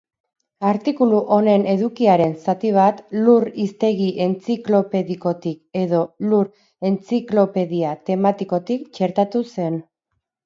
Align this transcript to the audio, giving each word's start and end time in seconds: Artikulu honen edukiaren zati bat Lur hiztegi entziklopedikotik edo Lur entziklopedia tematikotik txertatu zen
Artikulu 0.67 1.17
honen 1.33 1.65
edukiaren 1.73 2.31
zati 2.45 2.71
bat 2.77 3.03
Lur 3.27 3.43
hiztegi 3.63 4.07
entziklopedikotik 4.25 5.59
edo 5.83 6.01
Lur 6.31 6.49
entziklopedia 6.91 7.93
tematikotik 8.09 8.89
txertatu 8.99 9.43
zen 9.57 9.79